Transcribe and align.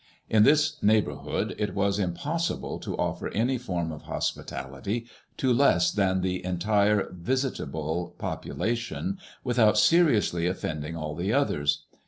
In 0.31 0.41
this 0.41 0.81
neighbourhood 0.81 1.53
it 1.59 1.75
was 1.75 1.99
impossible 1.99 2.79
to 2.79 2.97
offer 2.97 3.29
any 3.33 3.59
form 3.59 3.91
of 3.91 4.01
hospitality 4.01 5.05
to 5.37 5.53
less 5.53 5.91
than 5.91 6.21
the 6.21 6.43
en 6.43 6.57
tire 6.57 7.11
visitable 7.11 8.15
population 8.17 9.19
without 9.43 9.77
seriously 9.77 10.47
offending 10.47 10.95
all 10.97 11.13
the 11.13 11.31
others. 11.31 11.85